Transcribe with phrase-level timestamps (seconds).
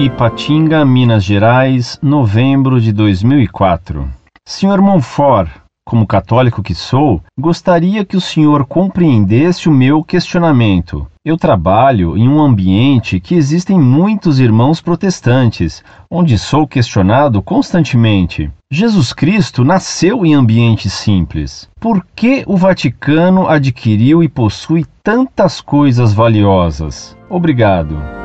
[0.00, 4.08] Ipatinga, Minas Gerais, novembro de 2004.
[4.46, 5.50] Senhor Monfort,
[5.84, 11.06] como católico que sou, gostaria que o senhor compreendesse o meu questionamento.
[11.22, 18.50] Eu trabalho em um ambiente que existem muitos irmãos protestantes, onde sou questionado constantemente.
[18.72, 21.68] Jesus Cristo nasceu em ambiente simples.
[21.78, 27.14] Por que o Vaticano adquiriu e possui tantas coisas valiosas?
[27.28, 28.19] Obrigado.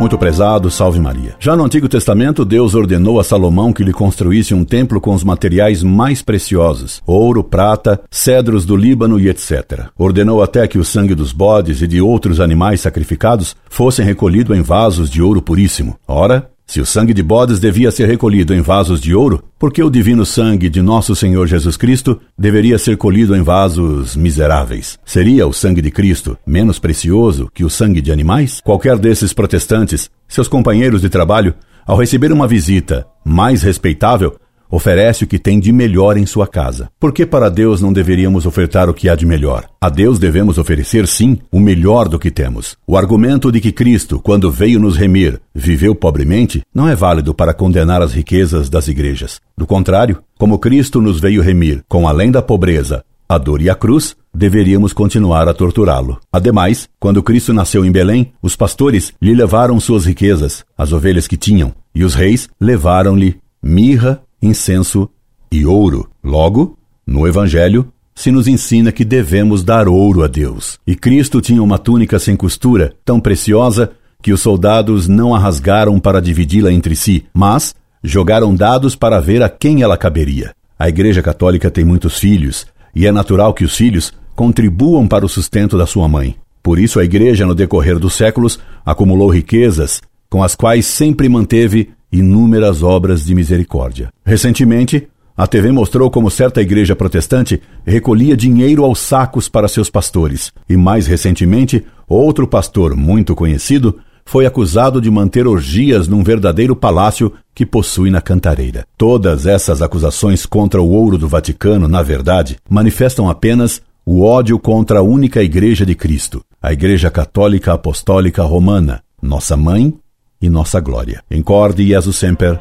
[0.00, 1.36] Muito prezado, salve Maria.
[1.38, 5.22] Já no Antigo Testamento, Deus ordenou a Salomão que lhe construísse um templo com os
[5.22, 9.88] materiais mais preciosos: ouro, prata, cedros do Líbano e etc.
[9.98, 14.62] Ordenou até que o sangue dos bodes e de outros animais sacrificados fossem recolhido em
[14.62, 15.98] vasos de ouro puríssimo.
[16.08, 19.82] Ora, se o sangue de bodes devia ser recolhido em vasos de ouro, por que
[19.82, 24.96] o divino sangue de nosso Senhor Jesus Cristo deveria ser colhido em vasos miseráveis?
[25.04, 28.60] Seria o sangue de Cristo menos precioso que o sangue de animais?
[28.62, 34.36] Qualquer desses protestantes, seus companheiros de trabalho, ao receber uma visita mais respeitável,
[34.70, 36.88] oferece o que tem de melhor em sua casa.
[36.98, 39.66] Por que para Deus não deveríamos ofertar o que há de melhor?
[39.80, 42.76] A Deus devemos oferecer, sim, o melhor do que temos.
[42.86, 47.54] O argumento de que Cristo, quando veio nos remir, viveu pobremente, não é válido para
[47.54, 49.40] condenar as riquezas das igrejas.
[49.56, 53.76] Do contrário, como Cristo nos veio remir com além da pobreza, a dor e a
[53.76, 56.18] cruz, deveríamos continuar a torturá-lo.
[56.32, 61.36] Ademais, quando Cristo nasceu em Belém, os pastores lhe levaram suas riquezas, as ovelhas que
[61.36, 65.08] tinham, e os reis levaram-lhe mirra incenso
[65.50, 66.08] e ouro.
[66.22, 70.78] Logo, no Evangelho, se nos ensina que devemos dar ouro a Deus.
[70.86, 75.98] E Cristo tinha uma túnica sem costura, tão preciosa que os soldados não a rasgaram
[75.98, 80.54] para dividi-la entre si, mas jogaram dados para ver a quem ela caberia.
[80.78, 85.28] A Igreja Católica tem muitos filhos, e é natural que os filhos contribuam para o
[85.28, 86.36] sustento da sua mãe.
[86.62, 91.90] Por isso, a Igreja, no decorrer dos séculos, acumulou riquezas, com as quais sempre manteve
[92.12, 94.10] inúmeras obras de misericórdia.
[94.24, 100.52] Recentemente, a TV mostrou como certa igreja protestante recolhia dinheiro aos sacos para seus pastores,
[100.68, 107.32] e mais recentemente, outro pastor muito conhecido foi acusado de manter orgias num verdadeiro palácio
[107.54, 108.86] que possui na Cantareira.
[108.96, 114.98] Todas essas acusações contra o ouro do Vaticano, na verdade, manifestam apenas o ódio contra
[114.98, 119.94] a única Igreja de Cristo, a Igreja Católica Apostólica Romana, nossa mãe
[120.40, 121.22] e nossa glória.
[121.30, 122.58] Incorde Jesus Semper,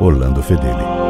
[0.00, 1.01] Orlando Fedeli.